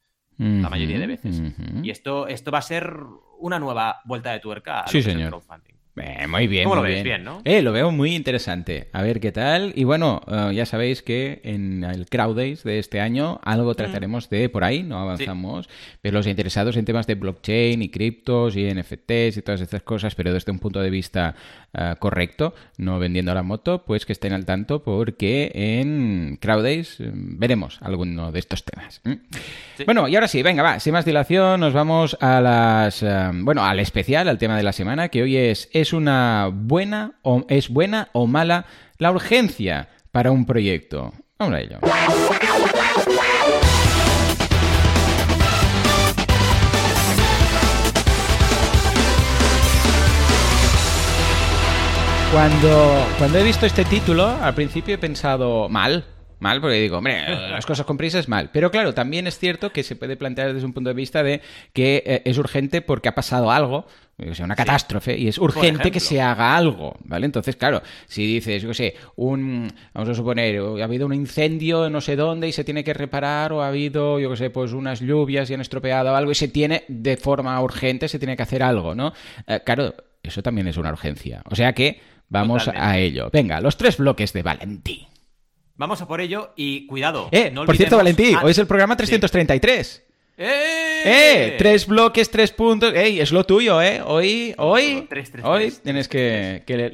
[0.63, 1.43] La mayoría de veces.
[1.83, 2.95] Y esto, esto va a ser
[3.39, 5.29] una nueva vuelta de tuerca a lo Sí, que es el señor.
[5.31, 5.75] crowdfunding.
[5.97, 7.05] Eh, muy bien, ¿Cómo lo muy veis?
[7.05, 7.23] bien.
[7.23, 7.43] Bien, ¿no?
[7.45, 8.89] Eh, lo veo muy interesante.
[8.93, 9.73] A ver qué tal.
[9.77, 14.31] Y bueno, eh, ya sabéis que en el Crowd Days de este año algo trataremos
[14.31, 15.69] de por ahí, no avanzamos.
[16.01, 20.15] Pero los interesados en temas de blockchain y criptos y NFTs y todas estas cosas,
[20.15, 21.35] pero desde un punto de vista
[21.75, 27.01] eh, correcto, no vendiendo la moto, pues que estén al tanto porque en Crowd Days
[27.01, 29.03] eh, veremos alguno de estos temas.
[29.85, 33.05] Bueno, y ahora sí, venga, va, sin más dilación, nos vamos a las.
[33.35, 37.45] bueno, al especial, al tema de la semana, que hoy es: ¿es una buena o
[37.49, 38.67] es buena o mala
[38.99, 41.13] la urgencia para un proyecto?
[41.39, 41.79] Vamos a ello.
[52.33, 56.05] Cuando, cuando he visto este título, al principio he pensado mal.
[56.43, 58.51] Mal, porque digo, hombre, las cosas con prisa es mal.
[58.53, 61.41] Pero claro, también es cierto que se puede plantear desde un punto de vista de
[61.73, 63.87] que eh, es urgente porque ha pasado algo,
[64.19, 67.27] o sea, una catástrofe, y es urgente que se haga algo, ¿vale?
[67.27, 71.89] Entonces, claro, si dices, yo qué sé, un, vamos a suponer, ha habido un incendio
[71.89, 74.73] no sé dónde y se tiene que reparar, o ha habido, yo qué sé, pues
[74.73, 78.43] unas lluvias y han estropeado algo y se tiene, de forma urgente, se tiene que
[78.43, 79.13] hacer algo, ¿no?
[79.47, 81.41] Eh, claro, eso también es una urgencia.
[81.49, 82.89] O sea que vamos Totalmente.
[82.89, 83.31] a ello.
[83.33, 85.07] Venga, los tres bloques de Valentí.
[85.83, 87.29] Vamos a por ello y cuidado.
[87.33, 88.99] Eh, no por cierto, olvidemos- Valentí, Ah, hoy es el programa sí.
[88.99, 90.07] 333.
[90.39, 91.03] ¡Eh!
[91.05, 91.55] ¡Eh!
[91.59, 92.95] Tres bloques, tres puntos.
[92.95, 93.19] ¡Ey!
[93.19, 94.01] Es lo tuyo, ¿eh?
[94.07, 96.89] Hoy, hoy, Tres, tres, hoy tres, tienes que, que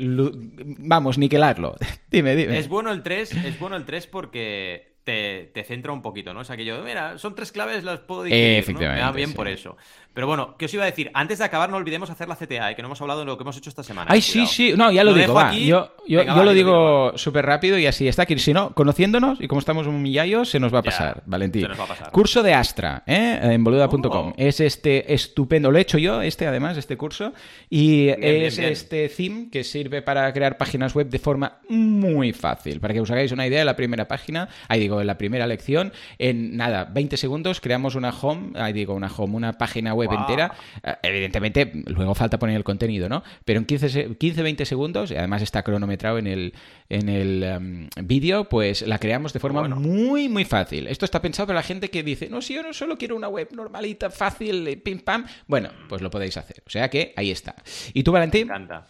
[0.78, 1.76] vamos, niquilarlo.
[2.10, 2.58] dime, dime.
[2.58, 6.40] Es bueno el 3, es bueno el 3 porque te, te centra un poquito, ¿no?
[6.40, 8.52] O sea, que yo, mira, son tres claves, las puedo dividir, ¿no?
[8.52, 9.34] Me Efectivamente, da bien sí.
[9.34, 9.76] por eso.
[10.12, 11.10] Pero bueno, ¿qué os iba a decir?
[11.14, 12.76] Antes de acabar, no olvidemos hacer la CTA, ¿eh?
[12.76, 14.10] que no hemos hablado de lo que hemos hecho esta semana.
[14.10, 14.72] Ay, eh, sí, sí.
[14.76, 15.48] No, ya lo, Lo digo, va.
[15.48, 15.64] aquí.
[15.66, 18.36] Yo, yo, Venga, yo va, lo digo súper rápido y así está aquí.
[18.38, 21.62] Si no, conociéndonos y como estamos un millallos, se nos va a Ya, pasar, Valentín.
[21.62, 22.10] se nos va a pasar.
[22.10, 23.38] Curso de Astra, ¿eh?
[23.42, 24.30] En boluda.com.
[24.30, 24.34] Oh.
[24.36, 25.70] Es este estupendo.
[25.70, 27.32] Lo he hecho yo, este además, este curso.
[27.70, 28.72] Y Bien, bien, es bien.
[28.72, 32.80] este theme que sirve para crear páginas web de forma muy fácil.
[32.80, 35.92] Para que os hagáis una idea, la primera página, ahí digo, en la primera lección,
[36.18, 40.52] en nada, 20 segundos creamos una home, ahí digo, una home, una página web entera.
[40.82, 43.22] Eh, Evidentemente, luego falta poner el contenido, ¿no?
[43.44, 46.54] Pero en 15-20 segundos, y además está cronometrado en el,
[46.88, 49.76] en el em, vídeo, pues la creamos de forma Bueno.
[49.76, 50.86] muy, muy fácil.
[50.86, 53.28] Esto está pensado para la gente que dice, no, si yo no solo quiero una
[53.28, 55.26] web normalita, fácil, eh, pim pam.
[55.46, 56.62] Bueno, pues lo podéis hacer.
[56.66, 57.54] O sea que ahí está.
[57.94, 58.42] ¿Y tú, Me Valentín?
[58.42, 58.86] encanta.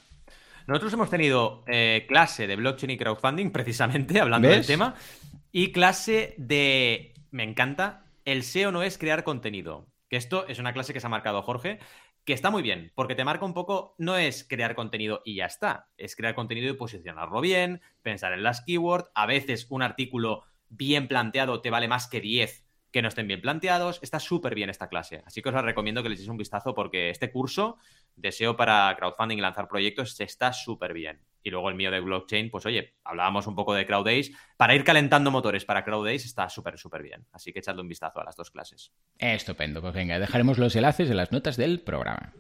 [0.67, 4.59] Nosotros hemos tenido eh, clase de blockchain y crowdfunding, precisamente, hablando ¿Ves?
[4.59, 4.95] del tema,
[5.53, 9.89] y clase de, me encanta, el SEO no es crear contenido.
[10.09, 11.79] Que esto es una clase que se ha marcado Jorge,
[12.25, 15.47] que está muy bien, porque te marca un poco, no es crear contenido y ya
[15.47, 20.45] está, es crear contenido y posicionarlo bien, pensar en las keywords, a veces un artículo
[20.69, 23.99] bien planteado te vale más que 10 que no estén bien planteados.
[24.03, 25.23] Está súper bien esta clase.
[25.27, 27.77] Así que os la recomiendo que le echéis un vistazo porque este curso
[28.17, 31.21] deseo para crowdfunding y lanzar proyectos está súper bien.
[31.43, 34.33] Y luego el mío de blockchain, pues oye, hablábamos un poco de CrowdDays.
[34.57, 37.25] Para ir calentando motores para CrowdDays está súper, súper bien.
[37.33, 38.93] Así que echadle un vistazo a las dos clases.
[39.19, 39.81] Estupendo.
[39.81, 42.33] Pues venga, dejaremos los enlaces en las notas del programa.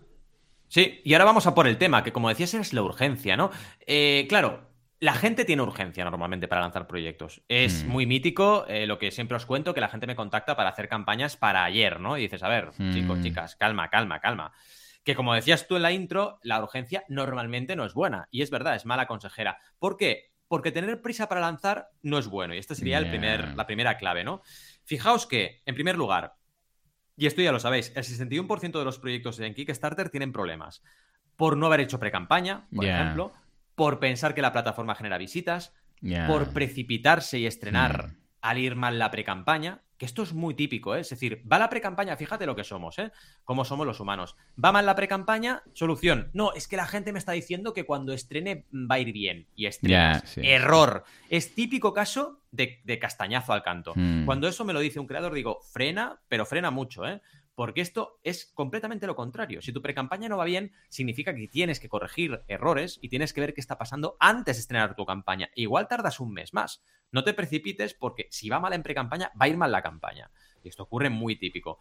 [0.69, 3.51] Sí, y ahora vamos a por el tema, que como decías es la urgencia, ¿no?
[3.87, 4.69] Eh, claro,
[5.01, 7.41] la gente tiene urgencia normalmente para lanzar proyectos.
[7.49, 7.89] Es Mm.
[7.89, 10.89] muy mítico eh, lo que siempre os cuento, que la gente me contacta para hacer
[10.89, 12.19] campañas para ayer, ¿no?
[12.19, 12.93] Y dices, a ver, Mm.
[12.93, 14.53] chicos, chicas, calma, calma, calma.
[15.05, 18.29] Que como decías tú en la intro, la urgencia normalmente no es buena.
[18.31, 19.59] Y es verdad, es mala consejera.
[19.79, 20.33] ¿Por qué?
[20.49, 22.55] Porque tener prisa para lanzar no es bueno.
[22.55, 24.43] Y esta sería el primer, la primera clave, ¿no?
[24.85, 26.35] Fijaos que, en primer lugar,
[27.17, 30.83] y esto ya lo sabéis, el 61% de los proyectos en Kickstarter tienen problemas.
[31.37, 33.33] Por no haber hecho pre-campaña, por ejemplo,
[33.75, 35.75] por pensar que la plataforma genera visitas,
[36.27, 38.17] por precipitarse y estrenar Mm.
[38.41, 41.01] al ir mal la pre-campaña, que esto es muy típico, ¿eh?
[41.01, 43.11] es decir, va la pre-campaña, fíjate lo que somos, ¿eh?
[43.45, 44.37] Cómo somos los humanos.
[44.63, 46.31] Va mal la pre-campaña, solución.
[46.33, 49.49] No, es que la gente me está diciendo que cuando estrene va a ir bien.
[49.57, 50.23] Y estrenas.
[50.23, 50.41] Ya, sí.
[50.45, 51.05] Error.
[51.29, 53.93] Es típico caso de, de castañazo al canto.
[53.97, 54.25] Mm.
[54.25, 57.21] Cuando eso me lo dice un creador, digo, frena, pero frena mucho, ¿eh?
[57.59, 59.61] Porque esto es completamente lo contrario.
[59.63, 63.41] Si tu precampaña no va bien, significa que tienes que corregir errores y tienes que
[63.41, 65.51] ver qué está pasando antes de estrenar tu campaña.
[65.57, 66.85] Igual tardas un mes más.
[67.11, 70.31] No te precipites porque si va mal en precampaña, va a ir mal la campaña.
[70.63, 71.79] Y esto ocurre muy típico.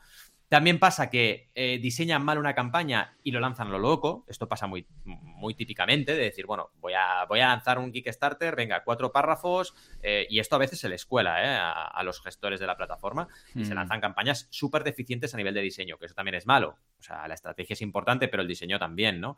[0.49, 4.23] También pasa que eh, diseñan mal una campaña y lo lanzan a lo loco.
[4.29, 8.55] Esto pasa muy, muy típicamente, de decir, bueno, voy a, voy a lanzar un Kickstarter,
[8.55, 11.57] venga, cuatro párrafos, eh, y esto a veces se le escuela eh,
[11.93, 13.75] a, los gestores de la plataforma y se mm.
[13.75, 16.77] lanzan campañas súper deficientes a nivel de diseño, que eso también es malo.
[16.97, 19.35] O sea, la estrategia es importante, pero el diseño también, ¿no?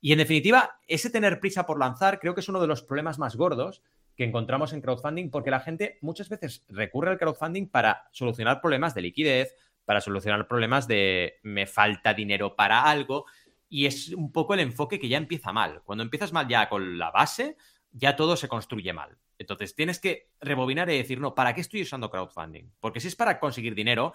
[0.00, 3.18] Y en definitiva, ese tener prisa por lanzar creo que es uno de los problemas
[3.18, 3.82] más gordos
[4.16, 8.94] que encontramos en crowdfunding porque la gente muchas veces recurre al crowdfunding para solucionar problemas
[8.94, 13.26] de liquidez, para solucionar problemas de me falta dinero para algo.
[13.68, 15.82] Y es un poco el enfoque que ya empieza mal.
[15.82, 17.56] Cuando empiezas mal ya con la base,
[17.90, 19.16] ya todo se construye mal.
[19.38, 22.70] Entonces tienes que rebobinar y decir, no, ¿para qué estoy usando crowdfunding?
[22.80, 24.12] Porque si es para conseguir dinero,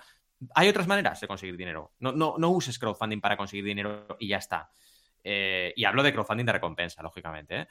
[0.54, 1.94] hay otras maneras de conseguir dinero.
[2.00, 4.70] No, no, no uses crowdfunding para conseguir dinero y ya está.
[5.24, 7.62] Eh, y hablo de crowdfunding de recompensa, lógicamente.
[7.62, 7.68] ¿eh?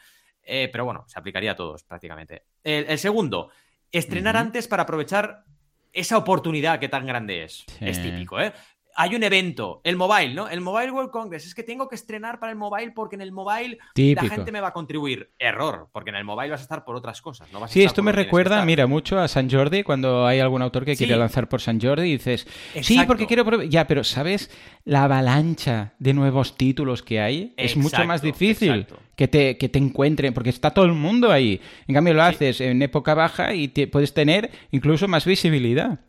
[0.46, 2.44] Eh, pero bueno, se aplicaría a todos prácticamente.
[2.62, 3.50] El, segundo,
[3.90, 5.44] estrenar antes para aprovechar
[5.92, 7.64] esa oportunidad que tan grande es.
[7.80, 8.52] Es típico, ¿eh?
[8.98, 10.48] Hay un evento, el mobile, ¿no?
[10.48, 11.46] El Mobile World Congress.
[11.46, 14.60] Es que tengo que estrenar para el mobile porque en el mobile la gente me
[14.60, 15.30] va a contribuir.
[15.38, 17.52] Error, porque en el mobile vas a estar por otras cosas.
[17.52, 20.96] No sí, esto me recuerda, mira, mucho a San Jordi, cuando hay algún autor que
[20.96, 22.46] quiere lanzar por San Jordi y dices,
[22.80, 23.62] sí, porque quiero...
[23.64, 24.50] Ya, pero ¿sabes?
[24.84, 28.86] La avalancha de nuevos títulos que hay es mucho más difícil.
[29.14, 31.58] Que te, que te encuentren, porque está todo el mundo ahí.
[31.88, 36.00] En cambio, lo haces en época baja y te, puedes tener incluso más visibilidad.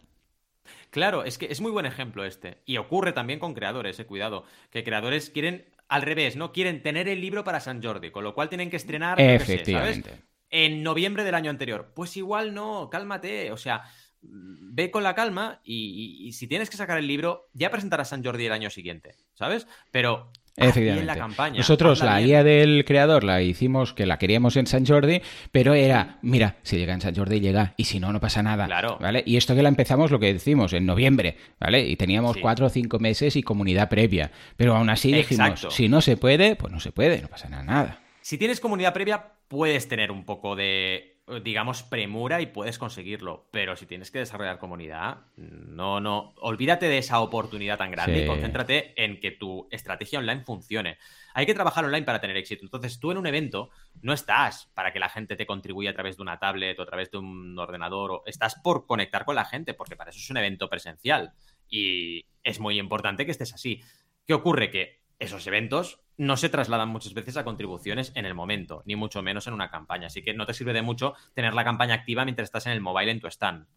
[0.98, 2.64] Claro, es que es muy buen ejemplo este.
[2.66, 4.46] Y ocurre también con creadores, eh, cuidado.
[4.72, 6.52] Que creadores quieren al revés, ¿no?
[6.52, 10.24] Quieren tener el libro para San Jordi, con lo cual tienen que estrenar, Efectivamente.
[10.50, 11.92] En noviembre del año anterior.
[11.94, 13.52] Pues igual no, cálmate.
[13.52, 13.84] O sea,
[14.22, 18.46] ve con la calma y, si tienes que sacar el libro, ya presentarás San Jordi
[18.46, 19.68] el año siguiente, ¿sabes?
[19.92, 21.06] Pero Efectivamente.
[21.06, 25.22] La campaña, Nosotros la guía del creador la hicimos que la queríamos en San Jordi,
[25.52, 28.66] pero era, mira, si llega en San Jordi llega y si no no pasa nada,
[28.66, 28.98] claro.
[29.00, 29.24] ¿vale?
[29.26, 31.88] Y esto que la empezamos lo que decimos en noviembre, ¿vale?
[31.88, 36.02] Y teníamos cuatro o cinco meses y comunidad previa, pero aún así dijimos, si no
[36.02, 38.02] se puede, pues no se puede, no pasa nada.
[38.22, 43.50] Si tienes comunidad previa puedes tener un poco de digamos, premura y puedes conseguirlo.
[43.52, 48.28] Pero si tienes que desarrollar comunidad, no, no, olvídate de esa oportunidad tan grande y
[48.28, 50.98] concéntrate en que tu estrategia online funcione.
[51.34, 52.64] Hay que trabajar online para tener éxito.
[52.64, 53.70] Entonces, tú en un evento
[54.02, 56.86] no estás para que la gente te contribuya a través de una tablet o a
[56.86, 60.30] través de un ordenador, o estás por conectar con la gente, porque para eso es
[60.30, 61.34] un evento presencial.
[61.70, 63.82] Y es muy importante que estés así.
[64.26, 64.72] ¿Qué ocurre?
[64.72, 69.22] Que esos eventos no se trasladan muchas veces a contribuciones en el momento, ni mucho
[69.22, 70.08] menos en una campaña.
[70.08, 72.82] Así que no te sirve de mucho tener la campaña activa mientras estás en el
[72.82, 73.68] mobile en tu stand.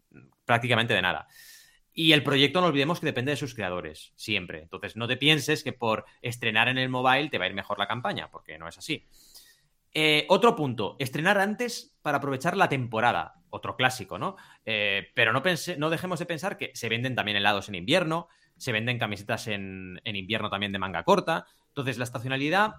[0.44, 1.28] Prácticamente de nada.
[1.92, 4.62] Y el proyecto no olvidemos que depende de sus creadores, siempre.
[4.62, 7.78] Entonces no te pienses que por estrenar en el mobile te va a ir mejor
[7.78, 9.06] la campaña, porque no es así.
[9.92, 13.34] Eh, otro punto, estrenar antes para aprovechar la temporada.
[13.50, 14.36] Otro clásico, ¿no?
[14.64, 15.42] Eh, pero no,
[15.78, 20.00] no dejemos de pensar que se venden también helados en invierno, se venden camisetas en,
[20.04, 21.46] invierno también de manga corta.
[21.70, 22.76] Entonces, la estacionalidad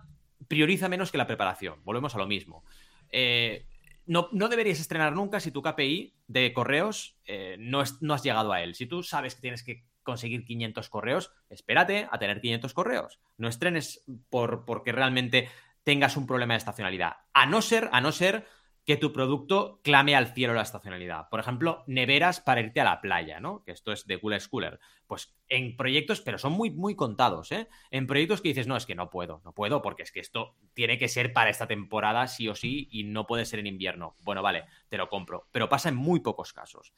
[0.47, 1.81] prioriza menos que la preparación.
[1.83, 2.63] Volvemos a lo mismo.
[3.11, 3.65] Eh,
[4.05, 8.61] no, deberías estrenar nunca si tu KPI de correos eh, no, no, has llegado a
[8.61, 8.75] él.
[8.75, 13.19] Si tú sabes que tienes que conseguir 500 correos, espérate a tener 500 correos.
[13.37, 15.49] No estrenes por, porque realmente
[15.83, 17.17] tengas un problema de estacionalidad.
[17.33, 18.47] A no ser, a no ser
[18.85, 21.29] que tu producto clame al cielo la estacionalidad.
[21.29, 23.63] Por ejemplo, neveras para irte a la playa, ¿no?
[23.63, 24.79] Que esto es de Cooler Schooler.
[25.05, 27.67] Pues en proyectos, pero son muy, muy contados, ¿eh?
[27.91, 30.55] En proyectos que dices, no, es que no puedo, no puedo, porque es que esto
[30.73, 34.15] tiene que ser para esta temporada sí o sí y no puede ser en invierno.
[34.23, 36.93] Bueno, vale, te lo compro, pero pasa en muy pocos casos.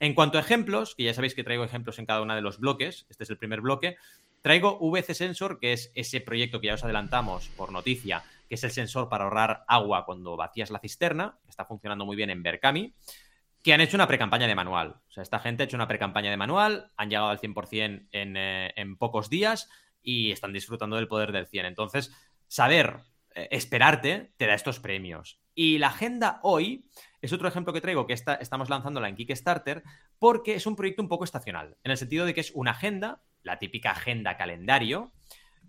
[0.00, 2.58] En cuanto a ejemplos, que ya sabéis que traigo ejemplos en cada uno de los
[2.58, 3.98] bloques, este es el primer bloque,
[4.40, 8.64] traigo VC Sensor, que es ese proyecto que ya os adelantamos por noticia, que es
[8.64, 12.42] el sensor para ahorrar agua cuando vacías la cisterna, que está funcionando muy bien en
[12.42, 12.96] Berkami,
[13.62, 14.96] que han hecho una precampaña de manual.
[15.08, 18.36] O sea, esta gente ha hecho una precampaña de manual, han llegado al 100% en,
[18.36, 19.70] eh, en pocos días
[20.02, 21.64] y están disfrutando del poder del 100.
[21.64, 22.12] Entonces,
[22.48, 23.04] saber
[23.36, 25.40] eh, esperarte te da estos premios.
[25.54, 26.88] Y la agenda hoy
[27.22, 29.84] es otro ejemplo que traigo que está, estamos lanzándola en Kickstarter
[30.18, 33.22] porque es un proyecto un poco estacional, en el sentido de que es una agenda,
[33.44, 35.12] la típica agenda calendario,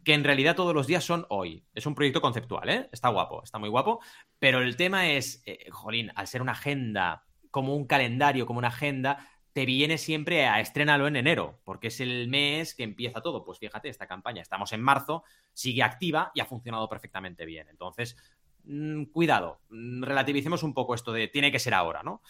[0.03, 1.65] que en realidad todos los días son hoy.
[1.73, 2.89] Es un proyecto conceptual, ¿eh?
[2.91, 3.99] Está guapo, está muy guapo,
[4.39, 8.69] pero el tema es, eh, jolín, al ser una agenda, como un calendario, como una
[8.69, 13.43] agenda, te viene siempre a estrenarlo en enero, porque es el mes que empieza todo.
[13.43, 17.67] Pues fíjate, esta campaña, estamos en marzo, sigue activa y ha funcionado perfectamente bien.
[17.69, 18.15] Entonces,
[18.63, 22.21] mm, cuidado, mm, relativicemos un poco esto de tiene que ser ahora, ¿no?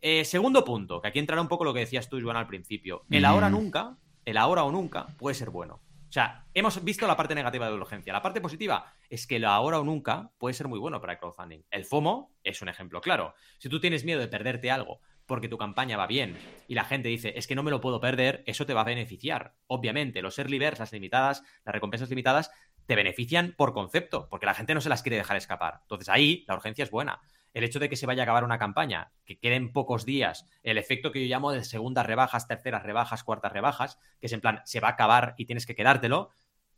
[0.00, 3.04] Eh, segundo punto, que aquí entrará un poco lo que decías tú, Joan, al principio.
[3.10, 5.80] El ahora nunca el ahora o nunca puede ser bueno.
[6.10, 8.12] O sea, hemos visto la parte negativa de la urgencia.
[8.12, 11.20] La parte positiva es que el ahora o nunca puede ser muy bueno para el
[11.20, 11.62] crowdfunding.
[11.70, 13.36] El FOMO es un ejemplo claro.
[13.58, 17.08] Si tú tienes miedo de perderte algo porque tu campaña va bien y la gente
[17.08, 19.54] dice, es que no me lo puedo perder, eso te va a beneficiar.
[19.68, 22.50] Obviamente, los early birds, las limitadas, las recompensas limitadas,
[22.86, 25.78] te benefician por concepto, porque la gente no se las quiere dejar escapar.
[25.82, 27.20] Entonces ahí la urgencia es buena.
[27.52, 30.78] El hecho de que se vaya a acabar una campaña, que queden pocos días, el
[30.78, 34.60] efecto que yo llamo de segundas rebajas, terceras rebajas, cuartas rebajas, que es en plan,
[34.64, 36.30] se va a acabar y tienes que quedártelo,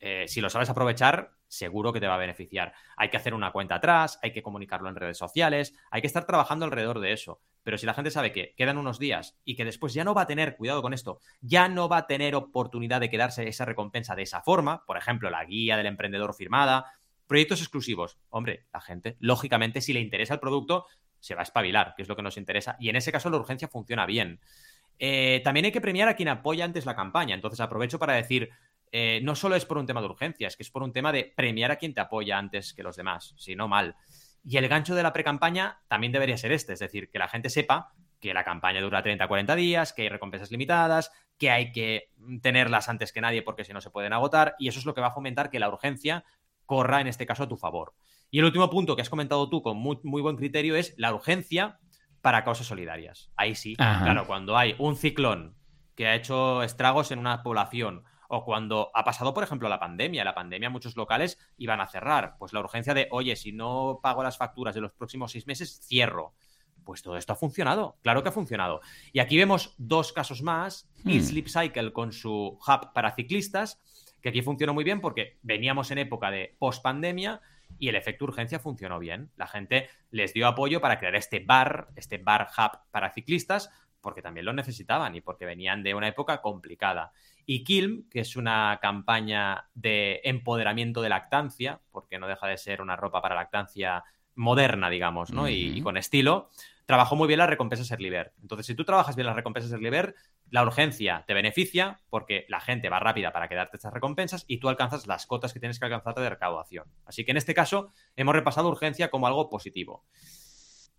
[0.05, 2.75] eh, si lo sabes aprovechar, seguro que te va a beneficiar.
[2.97, 6.27] Hay que hacer una cuenta atrás, hay que comunicarlo en redes sociales, hay que estar
[6.27, 7.41] trabajando alrededor de eso.
[7.63, 10.23] Pero si la gente sabe que quedan unos días y que después ya no va
[10.23, 14.17] a tener, cuidado con esto, ya no va a tener oportunidad de quedarse esa recompensa
[14.17, 16.87] de esa forma, por ejemplo, la guía del emprendedor firmada,
[17.27, 18.19] proyectos exclusivos.
[18.31, 20.87] Hombre, la gente, lógicamente, si le interesa el producto,
[21.21, 22.77] se va a espabilar, que es lo que nos interesa.
[22.81, 24.41] Y en ese caso la urgencia funciona bien.
[24.99, 27.35] Eh, también hay que premiar a quien apoya antes la campaña.
[27.35, 28.51] Entonces aprovecho para decir,
[28.91, 31.13] eh, no solo es por un tema de urgencia, es que es por un tema
[31.13, 33.97] de premiar a quien te apoya antes que los demás, si no mal.
[34.45, 37.49] Y el gancho de la pre-campaña también debería ser este, es decir, que la gente
[37.49, 42.13] sepa que la campaña dura 30 40 días, que hay recompensas limitadas, que hay que
[42.41, 45.01] tenerlas antes que nadie porque si no se pueden agotar, y eso es lo que
[45.01, 46.25] va a fomentar que la urgencia
[46.73, 47.93] corra en este caso a tu favor.
[48.31, 51.79] Y el último punto que has comentado tú con muy, buen criterio es la urgencia
[52.23, 53.31] para causas solidarias.
[53.37, 55.55] Ahí sí, claro, cuando hay un ciclón
[55.95, 60.25] que ha hecho estragos en una población o cuando ha pasado, por ejemplo, la pandemia.
[60.25, 62.37] La pandemia muchos locales iban a cerrar.
[62.39, 65.83] Pues la urgencia de, oye, si no pago las facturas de los próximos seis meses,
[65.87, 66.33] cierro.
[66.87, 68.81] Pues todo esto ha funcionado, claro que ha funcionado.
[69.13, 71.21] Y aquí vemos dos casos más, hmm.
[71.21, 73.79] Sleep Cycle con su hub para ciclistas,
[74.23, 77.41] que aquí funcionó muy bien porque veníamos en época de post-pandemia
[77.79, 79.31] y el efecto urgencia funcionó bien.
[79.37, 84.23] La gente les dio apoyo para crear este bar, este bar hub para ciclistas, porque
[84.23, 87.13] también lo necesitaban y porque venían de una época complicada.
[87.45, 92.83] Y Kilm, que es una campaña de empoderamiento de lactancia, porque no deja de ser
[92.83, 94.05] una ropa para lactancia
[94.35, 95.49] moderna, digamos, ¿no?
[95.49, 96.51] y, con estilo,
[96.87, 100.15] trabajó muy bien las recompensas Early Entonces, si tú trabajas bien las recompensas Early
[100.51, 104.69] la urgencia te beneficia porque la gente va rápida para quedarte estas recompensas y tú
[104.69, 106.85] alcanzas las cotas que tienes que alcanzar de recaudación.
[107.07, 110.05] Así que en este caso hemos repasado urgencia como algo positivo.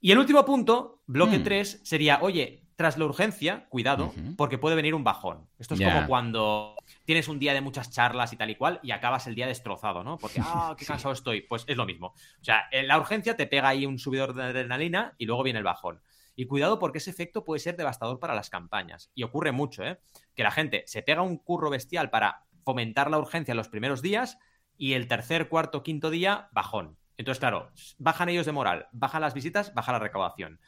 [0.02, 1.86] Y el último punto, bloque 3, mm.
[1.86, 5.48] sería, oye, tras la urgencia, cuidado, porque puede venir un bajón.
[5.60, 8.92] Esto es como cuando tienes un día de muchas charlas y tal y cual y
[8.92, 10.18] acabas el día destrozado, ¿no?
[10.18, 11.42] Porque, ah, qué cansado estoy.
[11.42, 12.08] Pues es lo mismo.
[12.08, 15.60] O sea, en la urgencia te pega ahí un subidor de adrenalina y luego viene
[15.60, 16.02] el bajón.
[16.36, 19.12] Y cuidado porque ese efecto puede ser devastador para las campañas.
[19.14, 20.00] Y ocurre mucho, ¿eh?
[20.36, 24.02] Que la gente se pega un curro bestial para fomentar la urgencia en los primeros
[24.02, 24.40] días
[24.78, 26.98] y el tercer, cuarto, quinto día, bajón.
[27.18, 30.60] Entonces, claro, bajan ellos de moral, bajan las visitas, baja la recaudación.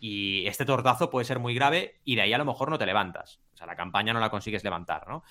[0.00, 2.86] Y este tortazo puede ser muy grave y de ahí a lo mejor no te
[2.86, 3.40] levantas.
[3.52, 5.22] O sea, la campaña no la consigues levantar, ¿no?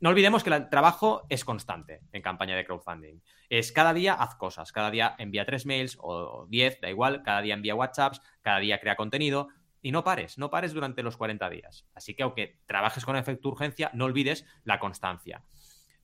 [0.00, 3.20] No olvidemos que el trabajo es constante en campaña de crowdfunding.
[3.48, 7.40] Es cada día haz cosas, cada día envía tres mails o diez, da igual, cada
[7.40, 9.48] día envía WhatsApps, cada día crea contenido
[9.80, 11.86] y no pares, no pares durante los 40 días.
[11.94, 15.44] Así que aunque trabajes con efecto urgencia, no olvides la constancia.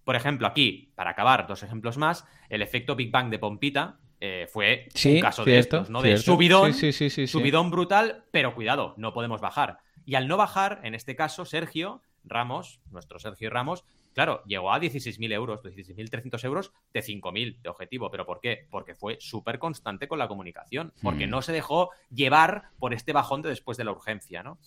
[0.05, 4.46] Por ejemplo, aquí, para acabar, dos ejemplos más, el efecto Big Bang de Pompita, eh,
[4.50, 6.02] fue un caso de estos, ¿no?
[6.02, 9.78] De subidón, subidón brutal, pero cuidado, no podemos bajar.
[10.04, 14.78] Y al no bajar, en este caso, Sergio Ramos, nuestro Sergio Ramos, claro, llegó a
[14.78, 18.11] 16.000 euros, 16.300 euros de 5.000 de objetivo.
[18.11, 18.66] ¿Pero por qué?
[18.70, 21.30] Porque fue súper constante con la comunicación, porque mm.
[21.30, 24.59] no se dejó llevar por este bajón de después de la urgencia, ¿no?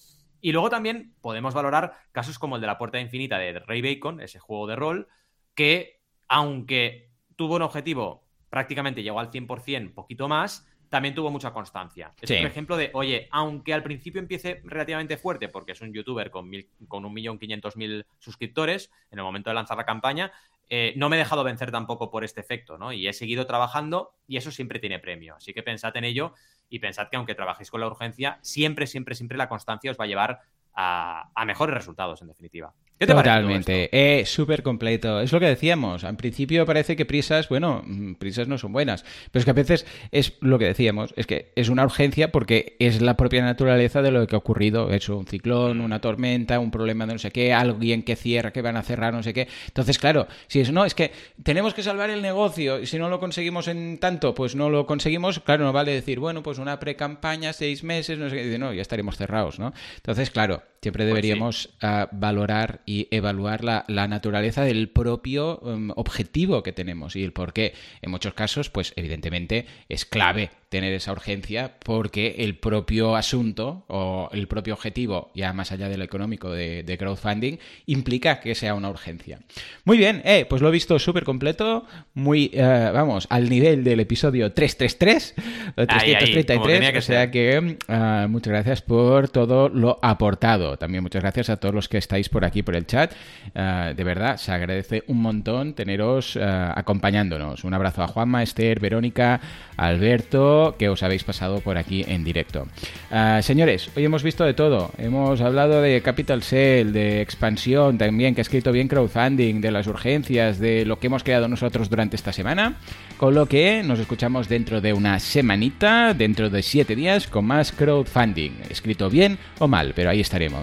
[0.42, 4.20] Y luego también podemos valorar casos como el de la Puerta Infinita de Ray Bacon,
[4.20, 5.08] ese juego de rol,
[5.54, 12.14] que aunque tuvo un objetivo prácticamente llegó al 100%, poquito más, también tuvo mucha constancia.
[12.22, 16.30] Es un ejemplo de, oye, aunque al principio empiece relativamente fuerte, porque es un youtuber
[16.30, 20.32] con, mil, con 1.500.000 suscriptores en el momento de lanzar la campaña,
[20.70, 22.94] eh, no me he dejado vencer tampoco por este efecto, ¿no?
[22.94, 25.34] Y he seguido trabajando y eso siempre tiene premio.
[25.36, 26.36] Así que pensad en ello
[26.70, 30.04] y pensad que aunque trabajéis con la urgencia, siempre, siempre, siempre la constancia os va
[30.04, 30.42] a llevar
[30.76, 32.72] a mejores resultados, en definitiva.
[33.00, 35.20] Totalmente, es súper completo.
[35.20, 36.04] Es lo que decíamos.
[36.04, 39.54] En principio parece que prisas, bueno, mm, prisas no son buenas, pero es que a
[39.54, 44.02] veces es lo que decíamos, es que es una urgencia porque es la propia naturaleza
[44.02, 44.90] de lo que ha ocurrido.
[44.92, 48.62] Es un ciclón, una tormenta, un problema de no sé qué, alguien que cierra, que
[48.62, 49.48] van a cerrar, no sé qué.
[49.68, 51.12] Entonces, claro, si es no, es que
[51.44, 54.86] tenemos que salvar el negocio y si no lo conseguimos en tanto, pues no lo
[54.86, 58.74] conseguimos, claro, no vale decir, bueno, pues una pre-campaña, seis meses, no sé qué, no,
[58.74, 59.74] ya estaremos cerrados, ¿no?
[59.98, 66.62] Entonces, claro, Siempre deberíamos uh, valorar y evaluar la, la naturaleza del propio um, objetivo
[66.62, 67.74] que tenemos y el por qué.
[68.02, 74.28] En muchos casos, pues evidentemente es clave tener esa urgencia porque el propio asunto o
[74.34, 78.74] el propio objetivo, ya más allá de lo económico de, de crowdfunding, implica que sea
[78.74, 79.40] una urgencia.
[79.86, 84.00] Muy bien, eh, pues lo he visto súper completo, muy, uh, vamos, al nivel del
[84.00, 85.36] episodio 333,
[85.76, 90.73] 333, ahí, ahí, o sea que uh, muchas gracias por todo lo aportado.
[90.78, 93.12] También muchas gracias a todos los que estáis por aquí, por el chat.
[93.56, 97.64] Uh, de verdad, se agradece un montón teneros acompañándonos.
[97.64, 99.40] Un abrazo a Juanma, Esther, Verónica,
[99.78, 102.68] Alberto, que os habéis pasado por aquí en directo.
[103.12, 104.92] Uh, señores, hoy hemos visto de todo.
[104.98, 109.88] Hemos hablado de Capital Sale, de expansión también, que ha escrito bien crowdfunding, de las
[109.88, 112.76] urgencias, de lo que hemos creado nosotros durante esta semana.
[113.18, 117.72] Con lo que nos escuchamos dentro de una semanita, dentro de siete días, con más
[117.72, 118.52] crowdfunding.
[118.70, 120.63] Escrito bien o mal, pero ahí estaremos.